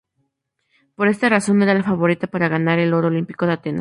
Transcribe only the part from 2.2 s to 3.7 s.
para ganar el oro olímpico en Atenas.